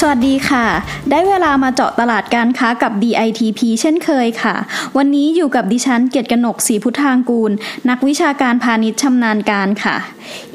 [0.00, 0.66] สวัสดีค่ะ
[1.10, 4.54] ได้เวลามาเจาะตลาดการค้ากับ DITP เช่นเคยค่ะ
[4.96, 7.52] วันนี้อยู่กับดิฉันเกียรติกนกศรีพุทธางกูล
[7.88, 9.96] นักวิชาการพาณิชย์ชำนาญการค่ะ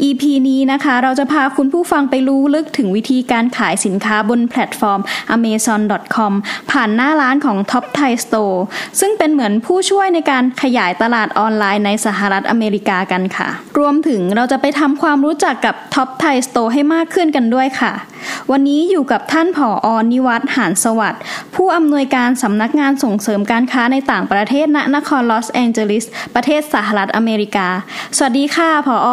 [0.08, 5.00] EP นี้นะคะ เราจะพาคุณผู้ฟังไปรู้ลึกถึงวิธีการขายสินค้าบนแพลตฟอร์ม
[5.36, 6.34] amazon.com
[6.72, 8.58] ผ่านหน้าร้านของ Top Thai Store
[9.00, 17.94] ซึ่งเป็นเหมือนผู้ช่วยในการขยายตลาดออนไลน์ในสหรัฐอเมริกากันค่ะ รวมถึงเราจะไปทำความรู้จักกับ Top Thai Store ให้มากขึ้นกันด้วยค่ะ
[18.52, 21.22] วันนี้อยู่กับท่านผออนิวัฒหานสวัสดิ์
[21.56, 26.06] ผู้อำนวยการสำนักงานส่งเสริมการค้าในต่างประเทศณนครลอสแองเจลิส
[26.36, 27.68] ประเทศสหรัฐอเมริกา
[28.18, 29.10] สวัสดีค่ะผออ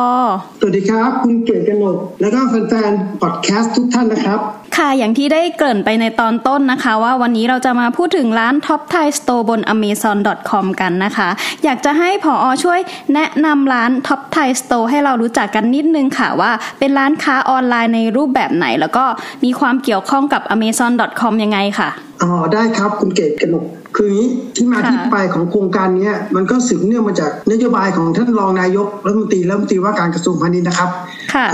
[0.61, 4.41] สวัสดีครับ คุณเกียรติกนก และก็แฟนๆพอดแคสต์ทุกท่านนะครับ
[4.77, 11.28] ค่ะ อย่างที่ได้เกริ่นไปในตอนต้นนะคะ ว่าวันนี้เราจะมาพูดถึงร้าน Top Thai Store บน amazon.com กันนะคะ
[11.64, 12.80] อยากจะให้ผออช่วย
[13.14, 19.05] แนะนำร้าน Top Thai Store ให้เรารู้จักกันนิดนึงค่ะว่าเป็นร้านค้าออนไลน์ในรูปแบบไหน แล้วก็
[19.44, 21.88] มีความเกี่ยวข้องกับ amazon.com ยังไงค่ะ
[22.22, 23.64] อ๋อได้ครับคุณเกียรติกนก
[23.97, 30.91] คือนี้ที่มาที่ไปของโครงการนี้มันก็สืบเนื่องมาจากนโยบายของท่านรองนายกรัฐมนตรีรัฐมนตรีว่าการกระทรวงพาณิชย์นะครับ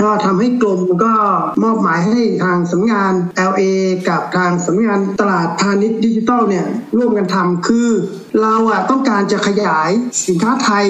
[0.01, 1.13] ก็ทำให้กรมก็
[1.63, 3.13] มอบหมายให้ทางสำนักงาน
[3.49, 3.61] LA
[4.09, 6.65] กับทางสำนักงานตลาดพาณิชย์ดิจิทัลเนี่ย
[6.97, 7.89] ร่วมกันทำคือ
[8.41, 9.89] เราอะต้องการจะขยาย
[10.27, 10.85] สินค้าไทย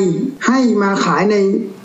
[0.47, 1.35] ให้มาขายใน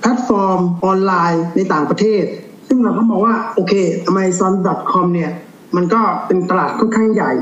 [0.00, 2.24] แพลตฟอร์มออนไลน์ในต่างประเทศ
[2.68, 3.74] ซึ่งเราก็มองว่าโอเค
[4.10, 5.30] Amazon.com เนี่ย
[5.76, 7.32] มันก็เป็นตลาดค่อนข้างใหญ่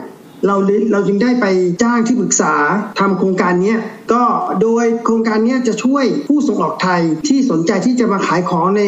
[0.47, 0.57] เรา
[0.93, 1.47] เราจึงได้ไป
[1.83, 2.55] จ้างที่ปรึกษา
[3.01, 3.75] ทำโครงการนี้
[4.13, 4.23] ก็
[4.63, 8.83] โดยโครงการนี้จะช่วยผู้ส่งออกไทยที่สนใจที่จะมาขายของใน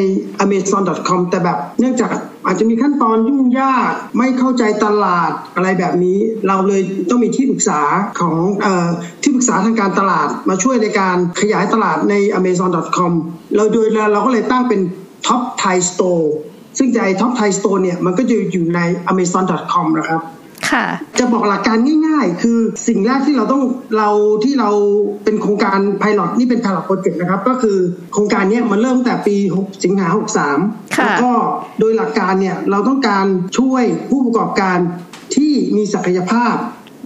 [0.44, 2.10] amazon.com แต่แบบ เนื่องจาก
[2.46, 7.80] อาจจะมีขั้นตอนยุ่งยากไม่เข้าใจตลาดอะไรแบบนี้ เราเลยต้องมีที่ปรึกษา
[8.20, 8.66] ของอ
[9.22, 13.12] ที่ปรึกษาทางการตลาดมาช่วยในการขยายตลาดใน amazon.com
[13.56, 14.80] เราโดยเราก็เลยตั้งเป็น
[15.26, 16.26] Top Thai Store
[16.78, 18.80] ซึ่งใจ Top Thai Store เนี่ยมันก็จะอยู่ใน
[19.10, 20.20] amazon.com นะครับ
[21.18, 22.58] จะบอกหลักการง่าย ๆ คือ
[22.88, 23.62] สิ่งแรกที่เราต้อง
[23.96, 24.10] เรา
[24.44, 24.70] ที่เรา
[25.24, 27.78] เป็นโครงการไพลอตนี่เป็นไพลอตโปรเจกต์นะครับ ก็คือ
[28.12, 30.08] โครงการนี้มันเริ่มตั้งแต่ปี 6 สิงหา
[30.54, 31.32] 63 แล้วก็
[31.78, 33.26] โดยหลักการเนี่ยเราต้องการ
[33.58, 34.78] ช่วยผู้ประกอบการ
[35.34, 36.54] ที่มีศักยภาพ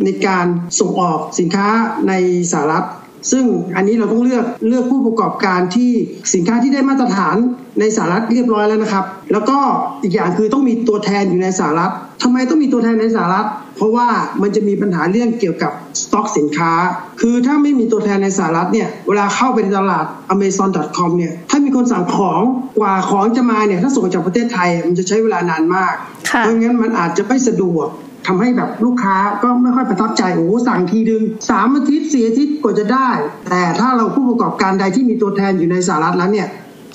[0.05, 0.47] ในการ
[0.81, 1.69] ส่งออกสินค้า
[2.09, 2.13] ใน
[2.53, 2.87] สหรัฐ
[3.31, 3.45] ซึ่ง
[3.77, 5.91] อันนี้เราต้องเลือกเลือกผู้ประกอบการที่
[6.35, 7.37] สินค้าที่ได้มาตรฐาน
[7.81, 9.59] ในสหรัฐเรียบร้อยแล้วนะครับ แล้วก็
[10.03, 13.47] อีกอย่างคือต้องมีตัวแทนอยู่ในสหรัฐทำไมต้องมีตัวแทนในสหรัฐ
[13.77, 14.09] เพราะว่า
[14.43, 15.73] มันจะมีปัญหาเรื่องเกี่ยวกับ
[16.03, 16.73] สต็อกสินค้า
[17.21, 22.41] คือถ้าไม่มีตัวแทนในสหรัฐเนี่ยเวลาเข้าไปในตลาด amazon.com เนี่ยถ้ามีคนสั่งของ
[22.79, 25.95] กว่าของจะมาเนี่ยถ้าส่งจากประเทศไทยมันจะใช้เวลานานมาก
[26.39, 27.89] เพราะงั้นมันอาจจะไม่สะดวก
[28.27, 33.11] ทำให้แบบลูกค้าก็ไม่ค่อยประทับใจโอ้สั่งทีตั้งสามอาทิตย์สี่อาทิตย์กว่าจะได้
[33.51, 36.49] แต่ถ้าเราผู้ประกอบการใดที่มีตัวแทนอยู่ในสหรัฐแล้วเนี่ย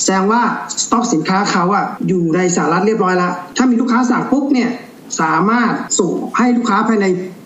[0.04, 0.42] แสดงว่า
[0.84, 4.70] สต็อกสินค้าเขาอะอยู่ในสหรัฐเรียบร้อยแล้วถ้ามีลูกค้าสั่งปุ๊บเนี่ย
[5.22, 7.06] สามารถส่งให้ลูกค้าภายใน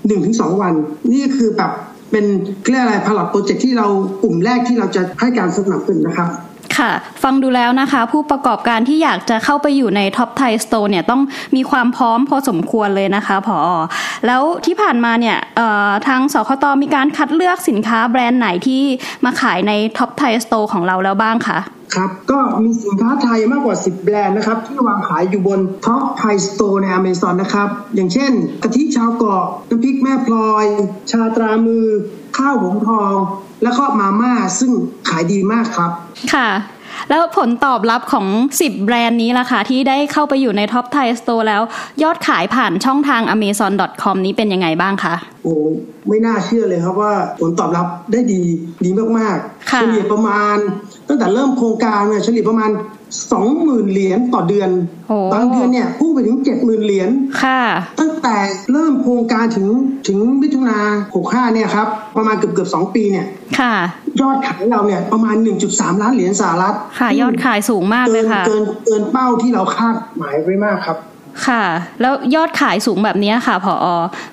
[0.10, 0.74] 1-2 วัน
[1.14, 1.72] นี่คือแบบ
[2.12, 2.26] เป็น
[2.70, 3.88] เรียกอะไร pilot project ที่เรา
[4.24, 6.30] กลุ่มแรกที่เราจะให้การสนับสนุนนะครับ
[6.78, 6.92] ค่ะ
[7.24, 11.22] ฟังดูแล้วนะคะ ผู้ประกอบการที่อยากจะเข้าไปอยู่ใน Top Thai Store เนี่ยต้อง
[11.56, 13.60] มีความพร้อมพอสมควรเลยนะคะพอ
[14.28, 15.38] แล้วที่ผ่านมาเนี่ย
[16.08, 18.84] ทางสคตมีการคัดเลือกสินค้าแบรนด์ไหนที่
[19.26, 21.60] มาขายใน Top Thai Store ของเราแล้วบ้างคะ
[21.96, 28.32] ครับ ก็มีสินค้าไทยมากกว่า 10 แบรนด์นะครับ ที่วางขายอยู่บน Top Thai Store ในอเมซอนนะครับ อย่างเช่น
[28.64, 30.66] กะทิชาวเกาะน้ำพริกแม่พลอย
[31.12, 31.86] ชาตรามือ
[32.38, 33.14] ข้าวหงษ์ทอง
[33.64, 34.72] แล้วก็มาม่าซึ่ง
[35.10, 35.92] ขายดีมากครับ
[36.34, 36.50] ค่ะ
[37.10, 38.28] แล้วผลตอบรับของ
[38.60, 41.62] 10 แบรนด์นี้ล่ะคะที่ได้เข้าไปอยู่ใน Top Thai Store แล้ว
[42.04, 45.56] ยอดขายผ่านช่องทาง amazon.com นี้เป็นยังไงบ้างคะโอ้
[46.08, 48.42] ไม่น่าเชื่อเลยครับว่าผลตอบรับได้ดี
[48.86, 50.56] ดีมากๆเฉลี่ยประมาณ
[51.08, 52.70] ตั้งแต่เริ่มโครงการเนี่ยเฉลี่ยประมาณ
[53.32, 54.70] สองหมื่นเหรียญต่อเดือน
[55.34, 57.10] บางเดือนเนี่ยพุ่งไปถึงเจ็ดหมื่นเหรียญ
[58.00, 58.36] ตั้งแต่
[58.72, 59.68] เริ่มโครงการถึง
[60.08, 60.80] ถึงมิถุนา
[61.16, 61.88] หกห้าเนี่ยครับ
[62.18, 63.26] ประมาณเกือบเกือบสองปีเนี่ย
[64.22, 65.36] ยอดขายเราเนี่ยประมาณ
[65.70, 70.98] 1.3 ล้านเหรียญสหรัฐค่ะ ยอดขายสูงมากเลยค่ะเกินเกินเป้าที่เราคาดหมายไว้มากครับ
[71.48, 71.64] ค่ะ
[72.02, 73.74] แล้วยอดขายสูงแบบนี้ค่ะ พอ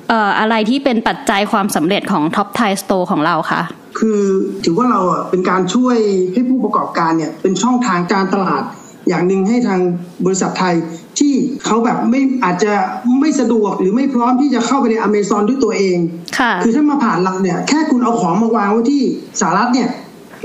[0.08, 3.62] เอ่ออะไรที่เป็นปัจจัยความสำเร็จของ Top Thai Store ของเราคะ
[3.98, 4.20] คือ
[4.64, 5.96] ถือว่าเราอะเป็นการช่วย
[6.32, 8.62] ให้ผู้ประกอบการเนี่ยเป็นช่องทางการตลาด
[9.08, 9.80] อย่างหนึ่งให้ทาง
[10.24, 10.74] บริษัทไทย
[11.18, 11.32] ที่
[11.64, 12.72] เขาแบบไม่อาจจะ
[13.20, 15.98] ไม่สะดวกหรือไม่พร้อมที่จะเข้าไปในอเมซอนด้วยตัวเอง
[16.38, 19.02] ค่ะคือถ้ามาผ่านเราเนี่ยแค่คุณเอาของมาวางไว้ที่
[19.40, 19.88] สหรัฐเนี่ย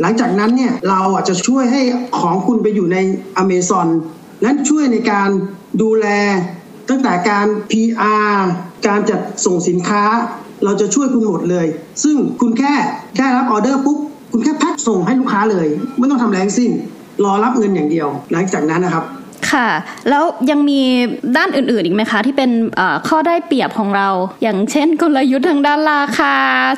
[0.01, 1.81] หลังจากนั้นเนี่ยเราอาจจะช่วยให้
[2.19, 2.97] ของคุณไปอยู่ใน
[3.37, 3.87] อเมซอน
[4.41, 5.29] และช่วยในการ
[5.81, 6.07] ดูแล
[6.89, 8.35] ตั้งแต่การ PR
[8.87, 10.03] การจัดส่งสินค้า
[10.63, 11.65] เราจะช่วยคุณหมดเลย
[12.03, 12.73] ซึ่งคุณแค่
[13.15, 13.97] แค่รับออเดอร์ปุ๊บ
[14.31, 15.67] คุณแค่แพ็คส่งให้ลูกค้าเลย
[15.97, 16.71] ไม่ต้องทำแรงสิ้น
[17.23, 19.05] รอรับเงินอย่างเดียว หลังจากนั้นนะครับ
[19.51, 19.69] ค่ะ
[20.09, 20.81] แล้วยังมี
[21.37, 22.51] ด้านอื่นๆอีกไหมคะ ที่เป็น
[23.07, 24.09] ข้อได้เปรียบของเรา
[24.43, 26.33] อย่างเช่นกลยุทธ์ทางด้านราคา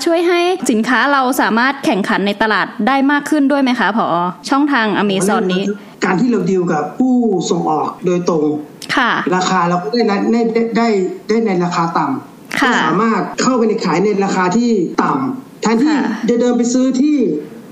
[0.06, 0.39] ช่วยให้
[0.72, 4.06] สินค้าเราสามารถแข่งขันในตลาดได้มากขึ้นด้วยไหมคะพอ
[4.50, 5.63] ช่องทางอเมซอนนี้
[6.06, 7.13] การที่เราดีลกับผู้
[7.51, 8.44] ส่งออกโดยตรง
[8.95, 10.42] ค่ะ ราคาเราก็ได้ได้
[10.77, 10.88] ได้
[11.27, 14.72] ได้ในราคาต่ำ ค่ะสามารถเข้าไปในขายในราคาที่
[15.04, 15.96] ต่ำแทนที่
[16.30, 17.18] จะเดินไปซื้อที่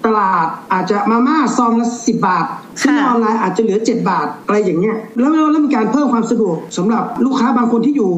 [0.05, 2.45] ตลาดอาจจะมาม่าซองละสิบบาท
[2.81, 8.11] ซื้อออนไลน์อาจจะเหลือเจ็ดบาทอะไรอย่างเงี้ยแล้วแล้วมีการเพิ่มความสะดวกสำหรับลูกค้าบางคนที่อยู่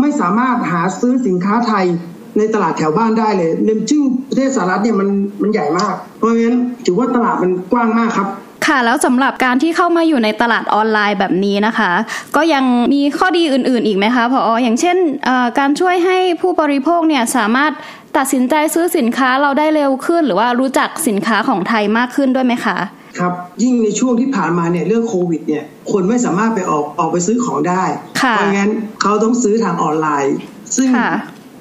[0.00, 1.86] ไม่สามารถหาซื้อสินค้าไทย
[2.38, 5.08] ในตลาดแถวบ้านได้เลยเนื่องจึงประเทศสหรัฐเนี่ยมัน
[5.42, 8.28] มันใหญ่มาก เพราะฉะนั้นถือว่าตลาดมันกว้างมากครับ
[8.66, 11.90] ค่ะแล้วสำหรับการที่เข้ามาอยู่ในตลาดออนไลน์แบบนี้นะคะ
[12.36, 12.64] ก็ยัง
[12.94, 14.96] มีข้อดีอื่น ๆ อีกไหมคะพออย่างเช่น
[15.58, 17.72] การช่วยให้ผู้บริโภคเนี่ยสามารถ
[18.16, 22.76] ตัดสินใจซื้อสินค้าเราได้เร็วขึ้น หรือว่ารู้จักสินค้าของไทยมากขึ้นด้วยไหมคะ
[23.18, 23.32] ครับ
[23.62, 27.82] ยิ่งในช่วงที่ผ่านมาเนี่ยเรื่องโควิดเนี่ยคนไม่สามารถไปออกออกไปซื้อของได้
[28.32, 28.70] เพราะงั้น
[29.02, 30.36] เขาต้องซื้อทางออนไลน์
[30.76, 30.88] ซึ่ง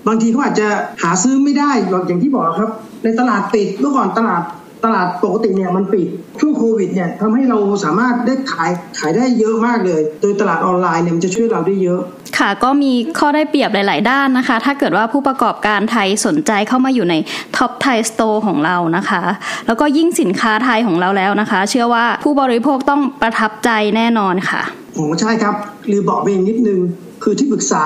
[0.08, 0.68] บางทีเขาอาจจะ
[1.04, 1.72] หาซื้อไม่ได้
[2.08, 2.72] อย่างที่บอกครับ
[3.04, 4.42] ในตลาดปิดเมื่อก่อนตลาด
[4.86, 6.08] ตลาดปกติเนี่ยมันปิด
[6.40, 12.02] ช่วงโควิดเนี่ยทำให้เราสามารถได้ขายขายได้เยอะมากเลย โดยตลาดออนไลน์เนี่ยมันจะช่วยเราได้เยอะ
[12.38, 17.16] ค่ะก็มีข้อได้เปรียบหลาย ๆ ด้านนะคะ ถ้าเกิดว่าผู้ประกอบการไทยสนใจเข้ามาอยู่ใน
[17.58, 19.24] Top Thai Store ของเรานะคะ
[19.68, 24.62] แล้วก็ยิ่งสินค้าไทยของเราแล้วนะคะ เชื่อว่าผู้บริโภคต้องประทับใจแน่นอนค่ะ
[24.96, 25.56] โอ้ใช่ครับ
[25.88, 26.80] หรือบอกไปอีกนิดนึง
[27.24, 27.86] คือที่ปรึกษา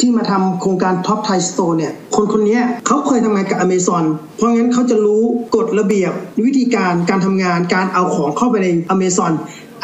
[0.00, 4.04] ที่มาทำโครงการ Top Thai Store เนี่ยคนคนนี้เขาเคยทำงานกับอเมซอน
[4.36, 5.22] เพราะงั้นเขาจะรู้
[5.56, 6.12] กฎระเบียบ
[6.46, 9.32] วิธีการการทำงานการเอาของเข้าไปในอเมซอน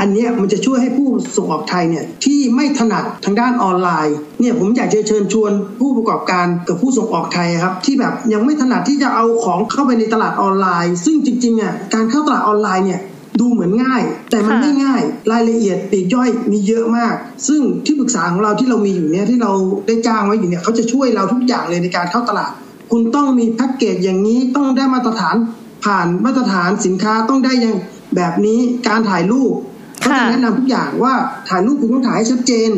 [0.01, 13.01] อันนี้มันจะช่วยให้ผู้ส่งออกไทยเนี่ยที่ไม่ถนัดทางด้านออนไลน์เนี่ยผมอยากจะเชิญชวนผู้ประกอบการกับผู้ส่งออกไทยครับที่แบบยังไม่ถนัดที่จะเอาของเข้าไปในตลาดออนไลน์ ซึ่งจริงๆอะการเข้าตลาดออนไลน์เนี่ย
[13.41, 15.03] ดูเหมือนง่าย แต่มันไม่ง่าย
[15.33, 17.15] รายละเอียดปีกย่อยมีเยอะมาก
[17.49, 19.53] ซึ่งที่ปรึกษาของเราที่เรามีอยู่เนี่ยที่เรา
[19.87, 22.53] ได้จ้างไว้อยู่เนี่ยเขาจะช่วยเราทุกอย่างเลยในการเข้าตลาด
[22.93, 25.37] คุณต้องมีแพ็กเกจอย่างนี้ต้องได้มาตรฐาน
[25.85, 27.75] ผ่านมาตรฐานสินค้าต้องได้ยัง
[28.17, 28.59] แบบนี้
[28.89, 29.53] การถ่ายรูป
[30.01, 31.15] เขาจะแนะนำทุกอย่างว่า
[31.49, 32.71] ถ่ายรูปคุณต้องถ่ายให้ชัดเจน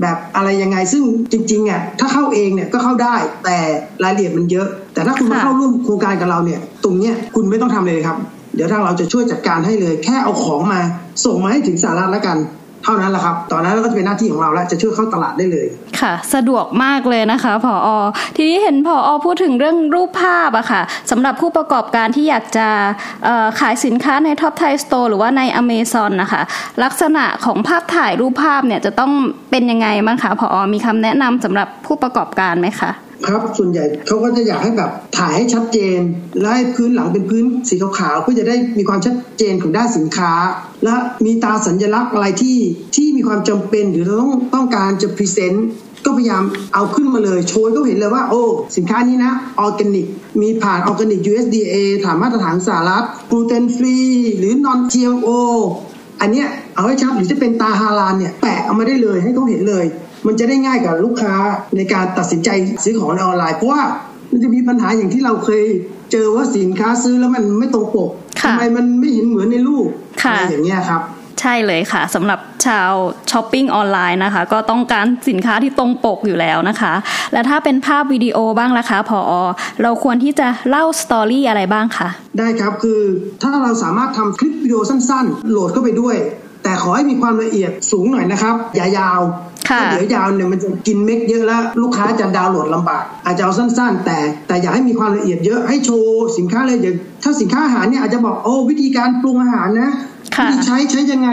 [0.00, 1.02] แบบอะไรยังไงซึ่ง
[1.32, 3.58] จริงๆอะถ้าเข้าเองเนี่ยก็เข้าได้แต่
[4.02, 10.80] รายละเอียดมันเยอะ แต่ถ้าคุณมาเข้าร่วมโครงการกับเราเนี่ย ตรงเนี้ยคุณไม่ต้องทำเลยครับเดี๋ยวทางเราจะช่วยจัดการให้เลย แค่เอาของมา
[11.24, 12.36] ส่งมาให้ถึงสาระแล้วกัน
[12.84, 15.66] เท่านั้นแหละครับ ตอนนั้นก็จะเป็นหน้าที่ของเราแล้ว จะช่วยเข้าตลาดได้เลย
[16.00, 17.88] ค่ะ สะดวกมากเลยนะคะ ผออ
[18.36, 22.68] ทีนี้เห็นผออพูดถึงเรื่องรูปภาพอะค่ะสำหรับผู้ประกอบการที่อยากจะ
[23.60, 26.42] ขายสินค้าใน Top Thai Store หรือว่าในอเมซอนนะคะ
[26.82, 29.12] ลักษณะของภาพถ่ายรูปภาพเนี่ยจะต้อง
[29.50, 32.90] เป็นยังไงบ้างคะผออมีคำแนะนำสำหรับผู้ประกอบการไหมคะ
[33.26, 35.98] ครับ ส่วนใหญ่เขาก็จะอยากให้แบบถ่ายให้ชัดเจน
[36.40, 40.32] และให้พื้นหลังเป็นพื้นสีขาวๆเพื่อจะได้มีความชัดเจนของด้านสินค้า
[40.84, 40.94] และ
[41.24, 42.58] มีตราสัญลักษณ์อะไรที่
[42.96, 45.68] ที่มีความจำเป็นหรือเราต้องต้องการจะ present
[46.04, 46.44] ก็พยายาม
[46.74, 48.44] เอาขึ้นมาเลย โชว์ก็เห็นเลยว่า โอ้
[48.76, 50.06] สินค้านี้นะออร์แกนิก
[50.40, 53.98] มีผ่าน organic USDA ฐานมาตรฐานสหรัฐ gluten free
[54.38, 55.30] หรือ non GMO
[56.20, 59.84] อันเนี้ยเอาให้ชัดหรือจะเป็นตราฮาลาลเนี่ยแปะเอามาได้เลยให้เขาเห็นเลย
[60.26, 61.34] มันจะได้ง่ายกับลูกค้า
[61.76, 62.48] ในการตัดสินใจ
[62.84, 63.82] ซื้อของในออนไลน์เพราะว่า
[64.32, 65.64] มันจะมีปัญหาอย่างที่เราเคย
[66.12, 68.10] เจอว่าสินค้าซื้อแล้วมันไม่ตรงปก
[68.40, 69.88] ทำไมมันไม่เห็นเหมือนในรูป
[70.22, 71.02] อะไรอย่างเงี้ยครับ
[71.40, 72.90] ใช่เลยค่ะสำหรับชาว
[73.30, 76.92] ช้อปปิ้งออนไลน์นะคะ ก็ต้องการสินค้าที่ตรงปกอยู่แล้วนะคะ
[77.32, 79.32] และถ้าเป็นภาพวิดีโอบ้างล่ะคะพออ
[79.82, 83.00] เราควรที่จะเล่า story อะไรบ้างคะได้ครับคือ
[83.42, 86.16] ถ้าเราสามารถทำคลิปวิดีโอสั้นๆ โหลดเข้าไปด้วย
[86.64, 89.20] แต่ขอให้มีความละเอียดสูงหน่อยนะครับ อย่ายาว
[89.68, 94.18] ถ้าเดี๋ยวยาวเนี่ยมันจะกิน mem เยอะแล้วลูกค้าจะดาวน์โหลดลำบาก อาจจะเอาสั้นๆ แต่
[94.48, 99.90] แต่อยากให้มีความละเอียดเยอะให้โชว์สินค้าเลยเดี๋ยวถ้าสินค้าอาหารเนี่ยอาจจะบอกโอ้วิธีการปรุงอาหารนะ
[100.50, 101.30] วิธีใช้ใช้ยังไง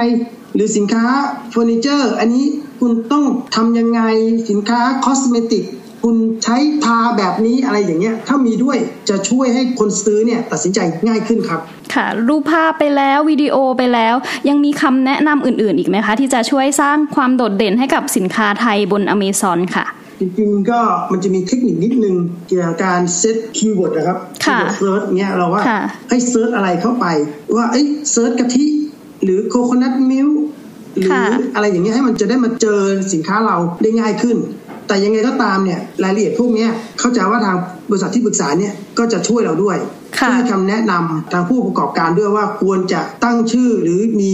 [0.56, 1.06] หรือสินค้า
[1.52, 2.46] เฟอร์นิเจอร์ อันนี้
[2.80, 3.24] คุณต้อง
[3.56, 4.02] ทำยังไง
[4.50, 5.64] สินค้าคอสเมติก
[6.04, 8.78] คุณใช้ทาแบบนี้อะไรอย่างเงี้ย ถ้ามีด้วย
[9.10, 11.60] จะช่วยให้คนซื้อเนี่ยตัดสินใจง่ายขึ้นครับ
[11.94, 14.16] ค่ะ รูปภาพไปแล้ววิดีโอไปแล้ว
[14.50, 19.86] ยังมีคำแนะนำอื่นๆ อีกไหมคะ ที่จะช่วยสร้างความโดดเด่นให้กับสินค้าไทยบนอเมซอนค่ะ
[20.20, 20.80] จริงๆก็
[21.12, 22.16] มันจะมีเทคนิคนิดนึง
[22.48, 25.62] เกี่ยวกับการ set keyword นะครับ keyword search เงี้ยเราว่า
[26.10, 27.06] ให้ search อะไรเข้าไป
[27.56, 28.66] ว่าเอ้ย search กะทิ
[29.24, 30.30] หรือ coconut milk
[30.98, 31.12] หรือ
[31.56, 32.80] อะไรอย่างเงี้ยให้มันจะได้มาเจอ
[33.14, 34.38] สินค้าเราได้ง่ายขึ้น
[34.88, 36.68] แต่ยังไงก็ตามเนี่ยรายละเอียดพวกนี้
[37.00, 37.56] เข้าใจว่าทาง
[37.90, 39.78] บริษัทที่ปรึกษาเนี่ยก็จะช่วยเราด้วย
[40.34, 44.32] ให้คำแนะนำทางผู้ประกอบการด้วยว่าควรจะตั้งชื่อหรือมี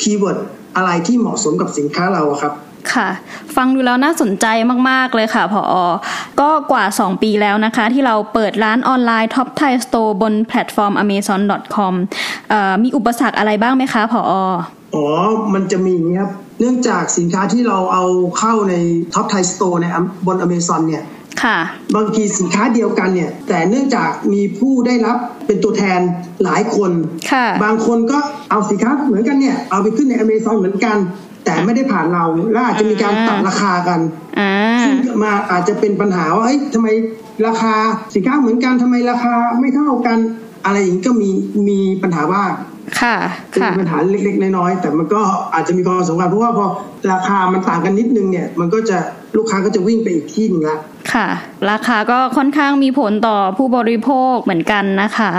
[0.00, 0.38] keyword
[0.76, 2.54] อะไรที่เหมาะสมกับสินค้าเราครับ
[2.92, 3.08] ค่ะ
[3.56, 4.46] ฟังดูแล้วน่าสนใจ
[4.90, 5.74] มาก ๆ เลยค่ะ พออ
[6.40, 11.94] ก็กว่า 2 ปีแล้วนะคะ ที่เราเปิดร้านออนไลน์ Top Thai Store บนแพลตฟอร์ม amazon.com
[12.82, 14.32] มีอุปสรรคอะไรบ้างไหมคะพออ
[14.94, 15.06] อ๋อ
[15.54, 18.04] มันจะมีครับ เนื่องจากสินค้าที่เราเอา
[18.38, 18.74] เข้าใน
[19.14, 19.86] Top Thai Store ใน
[20.26, 21.10] บน Amazon เนี่ยค่ะ
[21.96, 25.16] บางทีสินค้าเดียวกันเนี่ย แต่เนื่องจากมีผู้ได้รับ
[25.46, 26.00] เป็นตัวแทน
[26.44, 26.90] หลายคน
[27.32, 28.18] ค่ะบางคนก็
[28.50, 30.98] เอาสินค้าเหมือนกันเนี่ย เอาไปขึ้นใน Amazon เหมือนกัน
[31.44, 34.00] แต่ไม่ได้ผ่านเราและอาจจะมีการตัดราคากัน
[34.82, 36.88] ซึ่งมาอาจจะเป็นปัญหาว่าเอ้ยทำไม
[37.46, 37.74] ราคา
[38.14, 40.18] สินค้าเหมือนกันทำไมราคาไม่เท่ากัน
[40.64, 41.30] อะไรอย่างนี้ก็มี
[41.68, 42.50] มีปัญหาบ้าง
[43.00, 43.16] ค่ะ
[43.50, 45.20] เป็นปัญหาเล็ก ๆ น้อยๆแต่มันก็
[45.54, 46.66] อาจจะมีความสำคัญเพราะว่าพอ
[47.12, 48.98] ราคามันต่างกันนิดนึงเนี่ย มันก็จะ
[49.36, 50.78] ลูกค้าก็จะวิ่งไปอีกที่นึงละ
[51.12, 51.28] ค่ะ
[51.70, 55.30] ราคาก็ค่อนข้างมีผลต่อผู้บริโภคเหมือนกันนะคะ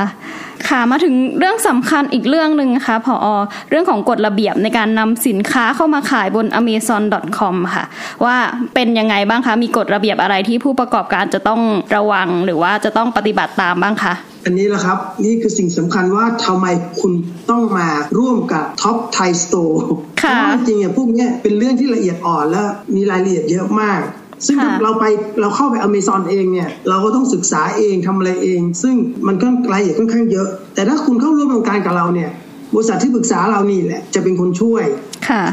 [0.70, 3.28] ค่ะมาถึงเรื่องสำคัญอีกเรื่องหนึ่งนะคะพออ
[3.70, 7.86] เรื่องของกฎระเบียบในการนำสินค้าเข้ามาขายบน amazon.com ค่ะ
[8.26, 8.36] ว่า
[8.74, 11.62] เป็นยังไงบ้างคะ มีกฎระเบียบอะไรที่ผู้ประกอบการจะต้อง
[11.96, 14.14] ระวังหรือว่าจะต้องปฏิบัติตามบ้างคะ
[14.46, 16.68] อันนี้แหละครับ นี่คือสิ่งสำคัญว่าทำไม
[17.00, 17.14] คุณ
[17.50, 17.88] ต้องมา
[18.20, 19.82] ร่วมกับ TOPTHAI Store
[20.18, 22.64] เพราะจริงๆเนี่ยพวกนี้เป็นเรื่องที่ละเอียดอ่อนและ
[22.96, 24.02] มีรายละเอียดเยอะมาก
[24.48, 25.06] ซึ่งเราไป
[25.42, 28.96] เราเข้าไปอเมซอนเองเนี่ย เราก็ต้องศึกษาเองทำอะไรเอง ซึ่ง
[29.28, 32.30] มันก็รายละเอียดค่อนข้างเยอะ แต่ถ้าคุณเข้าร่วมโครงการกับเราเนี่ย
[32.74, 34.86] บริษัทที่ปรึกษาเรานี่แหละจะเป็นคนช่วย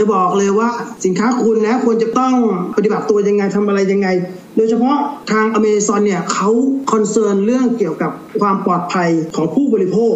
[0.00, 0.68] จะบอกเลยว่า
[1.04, 2.34] สินค้าคุณนะควรจะต้อง
[2.76, 4.08] ปฏิบัติตัวยังไงทำอะไรยังไง
[4.56, 4.96] โดยเฉพาะ
[5.30, 6.48] ทางอเมซอนเนี่ยเขา
[6.92, 8.10] คอนเซิร์นเรื่องเกี่ยวกับ
[8.40, 10.14] ความปลอดภัยของผู้บริโภค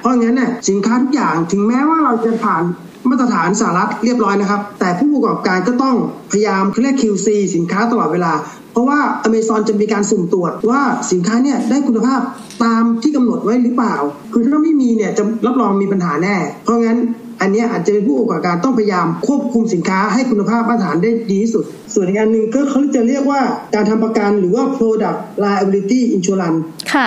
[0.00, 2.62] เพราะงั้นเนี่ยสินค้าทุกอย่างถึงแม้ว่าเราจะผ่าน
[3.08, 5.96] มาตรฐานสหรัฐเรียบร้อยนะครับ แต่ผู้ประกอบการก็ต้อง
[6.30, 8.32] พยายามเรียก QC สินค้าตลอดเวลา
[8.72, 12.20] เพราะว่า Amazon จะมีการสุ่มตรวจว่าสินค้าเนี่ยได้คุณภาพ
[12.64, 13.94] ตามที่กำหนดไว้หรือเปล่า
[14.32, 16.98] คือถ้าไม่มีเนี่ยจะรับรองมีปัญหาแน่ เพราะงั้น
[17.40, 21.64] อันนี้อาจจะเป็นผู้ประกอบการต้องพยายามควบคุมสินค้าให้คุณภาพมาตรฐานได้ดีที่สุด
[21.94, 23.40] ส่วนอีกอันหนึ่งก็เขาจะเรียกว่า
[23.74, 26.58] การทำประกันหรือว่า product liability insurance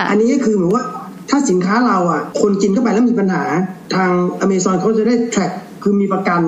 [0.10, 0.86] อันนี้ก็คือเหมือนว่า
[1.30, 3.44] ถ้าสินค้าเราอะคนกินเข้าไปแล้วมีปัญหา
[3.96, 6.42] ทางอเมซอนเขาจะได้ track คือมีประกัน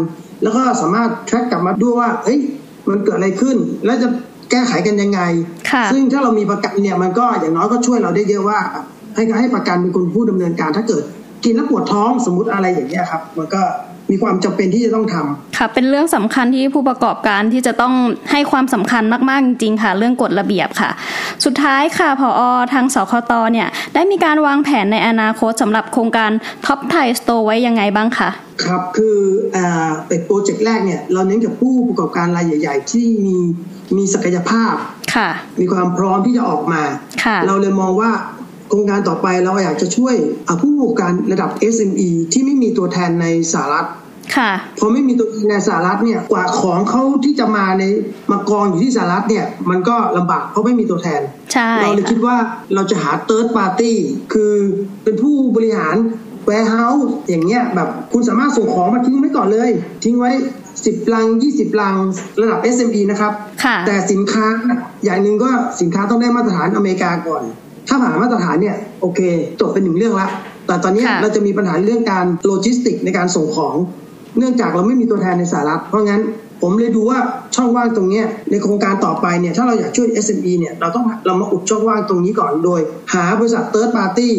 [0.43, 2.39] แล้วก็สามารถ track กลับมาด้วยว่าเฮ้ย
[2.89, 4.07] มันเกิดอะไรขึ้น แล้วจะ
[4.51, 5.21] แก้ไขกันยังไง
[5.91, 8.59] ซึ่งถ้าเรามีประกันเนี่ยมันก็อย่างน้อยก็ช่วยเราได้เยอะว่า
[9.15, 11.03] ให้ให้ประกันเป็นคนผู้ดำเนินการถ้าเกิด
[11.43, 13.61] กินแล้วปวดท้องสมมติอะไรอย่างเงี้ยครับ มันก็
[14.11, 17.93] มีความจำเป็นที่จะต้องทำค่ะเป็นเรื่องสำคัญที่ผู้ประกอบการที่จะต้อง
[18.31, 20.91] ให้ความสำคัญมาก ๆ จริงๆค่ะ เรื่องกฎระเบียบค่ะ
[21.45, 22.41] สุดท้ายค่ะพออ
[22.73, 26.31] ทางสคตเนี่ยได้มีการวางแผนในอนาคตสำหรับโครงการ
[26.65, 28.29] TOPTHAI Store ไว้ยังไงบ้างคะ
[28.63, 29.17] ครับคือ
[29.55, 33.37] อ่าเป็นโปรเจกต์แรกเนี่ยเราเน้นกับผู้ประกอบการรายใหญ่ ๆ ที่มี
[33.97, 34.73] มีศักยภาพ
[35.15, 35.29] ค่ะ
[35.61, 36.81] มีความพร้อมที่จะออกมา
[37.47, 38.11] เราเลยมองว่า
[38.69, 40.15] โครงการต่อไปเราอยากจะช่วย
[40.61, 43.87] ผู้ประกอบการระดับ SME ที่ไม่มีตัวแทนในสหรัฐ
[44.37, 47.83] ค่ะพอไม่มีตัวในสหรัฐเนี่ยกว่าของเขาที่จะมาใน
[48.31, 51.21] มากองอยู่ที่สหรัฐเนี่ยมันก็ลำบากเพราะไม่มีตัวแทน
[51.53, 52.35] ใช่เราเลยคิดว่า
[52.75, 53.97] เราจะหา third party
[54.33, 54.53] คือ
[55.03, 55.95] เป็นผู้บริหาร
[56.45, 59.69] warehouse อย่างเงี้ยแบบคุณสามารถส่งของมาทิ้งไว้ก่อนเลย
[60.03, 60.31] ทิ้งไว้
[60.85, 61.95] สิบลังยี่สิบลัง
[62.41, 63.33] ระดับ SME นะครับ
[63.87, 64.47] แต่สินค้า
[65.03, 65.49] อย่างหนึ่งก็
[65.81, 67.43] สินค้าต้องได้มาตรฐานอเมริกาก่อน
[67.87, 69.19] ถ้าผ่านมาตรฐานเนี่ยโอเค
[69.59, 70.27] จบเป็นหนึ่งเรื่องละ
[70.67, 73.75] แต่ตอนนี้เราจะมีปัญหาเรื่องการโลจิสติกในการส่งของ
[74.37, 76.21] เนื่องจากเราไม่มีตัวแทนในสหรัฐเพราะงั้น
[76.67, 77.19] ผมเลยดูว่า
[77.55, 82.81] ช่องว่างตรงนี้ในโครงการต่อไปเนี่ยถ้าเราอยากช่วย SME เนี่ยเราต้องเรามาอุดช่องว่างตรงนี้ก่อนโดย
[83.13, 84.29] หาบริษัท third party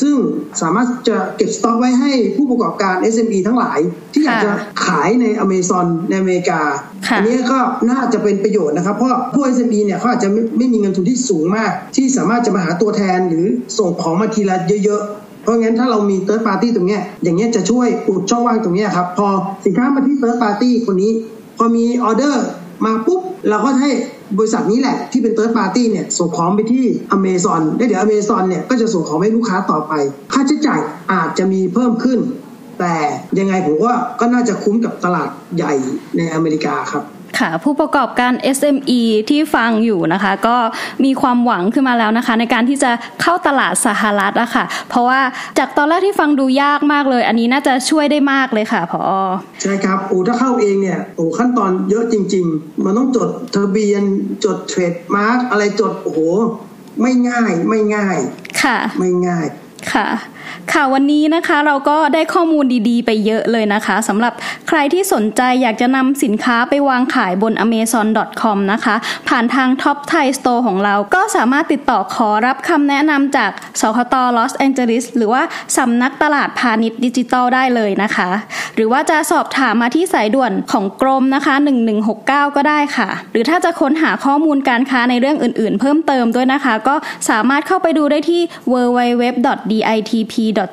[0.00, 0.16] ซึ่ง
[0.62, 3.78] สามารถจะเก็บสต็อกไว้ให้ผู้ประกอบการ SME ทั้งหลาย
[4.12, 4.50] ที่อยากจะ
[4.86, 6.60] ขายในอเมซอนในอเมริกา
[7.16, 7.58] อันนี้ก็
[7.90, 13.46] น่าจะเป็นประโยชน์นะครับ เพราะผู้ SME เนี่ยเขาอาจจะไม่ไม่มีเงินทุนที่สูงมาก ที่สามารถจะมาหาตัวแทนหรือ
[13.78, 15.04] ส่งของมาทีละเยอะ
[15.42, 19.28] เพราะงั้นถ้าเรามีเติร์ดปาร์ตี้ตรงเนี้ยอย่างเงี้ยจะช่วยอุดช่องว่างตรงเนี้ยครับ พอ
[19.64, 21.12] สินค้ามาที่ third party คนนี้
[21.56, 22.46] พอมีออเดอร์
[22.84, 23.90] มาปุ๊บ เราก็ให้
[24.38, 29.92] บริษัทนี้แหละที่เป็น third party เนี่ยส่งของไปที่อเมซอนแล้วเดี๋ยวอเมซอนเนี่ยก็จะส่งของให้ลูกค้าต่อไป
[30.32, 30.80] ค่าใช้จ่าย
[31.12, 32.18] อาจจะมีเพิ่มขึ้น
[32.78, 32.94] แต่
[33.38, 35.72] ยังไงผมว่าก็น่าจะคุ้มกับตลาดใหญ่
[36.16, 37.04] ในอเมริกาครับ
[37.38, 39.00] ค่ะ ผู้ประกอบการ SME
[39.30, 40.56] ที่ฟังอยู่นะคะ ก็
[41.04, 42.90] มีความหวังขึ้นมาแล้วนะคะ ในการที่จะ
[43.22, 45.20] เข้าตลาดสหรัฐอะค่ะ เพราะว่า
[45.58, 49.00] จากตอนแรกที่ฟังดูยากมากเลย อันนี้น่าจะช่วยได้มากเลยค่ะพอ
[49.62, 54.02] ใช่ครับโอ้ถ้าเข้าเองเนี่ยโอ้ขั้นตอนเยอะจริง ๆ มันต้องจดทะเบียน
[54.44, 56.20] จดเทรดมาร์กอะไรจดโอ้โห
[57.02, 58.18] ไม่ง่ายไม่ง่าย
[58.62, 59.46] ค่ะ ไม่ง่าย
[59.92, 60.06] ค่ะ
[60.72, 64.32] ค่ะวันนี้นะคะเราก็ได้ข้อมูลดีๆ ไปเยอะเลยนะคะสำหรับ
[64.68, 68.94] ใครที่สนใจอยากจะนำสินค้าไปวางขายบน amazon.com นะคะ
[69.28, 73.50] ผ่านทาง Top Thai Store ของเราก็สามารถติดต่อขอรับคำแนะนำจาก
[73.80, 75.42] สคตลอสแองเจลิสหรือว่า
[75.78, 78.30] สำนักตลาดพาณิชย์ดิจิตอลได้เลยนะคะ
[78.74, 81.54] หรือว่าจะสอบถามมาที่สายด่วนของกรมนะคะ
[82.04, 86.94] 1169 ก็ได้ค่ะ หรือถ้าจะค้นหาข้อมูลการค้าในเรื่องอื่น ๆ เพิ่มเติมด้วยนะคะ ก็
[87.30, 88.40] สามารถเข้าไปดูได้ที่
[88.72, 89.75] www.d